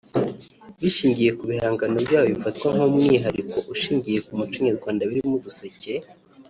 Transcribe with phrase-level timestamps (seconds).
[0.81, 5.93] bishingiye ku bihangano byabo bifatwa nk’umwihariko ushingiye ku muco nyarwanda birimo uduseke